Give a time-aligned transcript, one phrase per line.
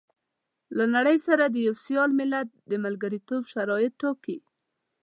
[0.77, 4.37] له نړۍ سره د يوه سيال ملت د ملګرتوب شرايط ټاکي.